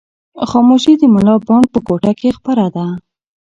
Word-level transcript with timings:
خاموشي 0.49 0.93
د 0.97 1.03
ملا 1.13 1.35
بانګ 1.47 1.65
په 1.73 1.79
کوټه 1.87 2.11
کې 2.19 2.29
خپره 2.37 2.65
ده. 2.75 2.85